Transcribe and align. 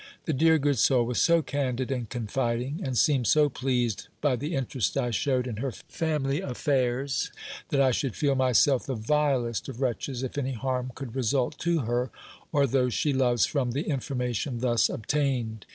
"The 0.25 0.33
dear 0.33 0.57
good 0.57 0.79
soul 0.79 1.05
was 1.05 1.21
so 1.21 1.43
candid 1.43 1.91
and 1.91 2.09
confiding, 2.09 2.79
and 2.83 2.97
seemed 2.97 3.27
so 3.27 3.49
pleased 3.49 4.07
by 4.19 4.35
the 4.35 4.55
interest 4.55 4.97
I 4.97 5.11
showed 5.11 5.45
in 5.45 5.57
her 5.57 5.71
family 5.71 6.41
affairs, 6.41 7.29
that 7.69 7.79
I 7.79 7.91
should 7.91 8.15
feel 8.15 8.33
myself 8.33 8.87
the 8.87 8.95
vilest 8.95 9.69
of 9.69 9.79
wretches 9.79 10.23
if 10.23 10.39
any 10.39 10.53
harm 10.53 10.91
could 10.95 11.15
result 11.15 11.59
to 11.59 11.81
her, 11.81 12.09
or 12.51 12.65
those 12.65 12.95
she 12.95 13.13
loves, 13.13 13.45
from 13.45 13.73
the 13.73 13.83
information 13.83 14.61
thus 14.61 14.89
obtained." 14.89 15.67